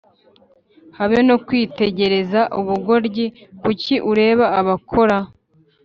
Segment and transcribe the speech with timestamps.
[0.97, 3.25] habe no kwitegereza ubugoryi
[3.61, 5.17] Kuki ureba abakora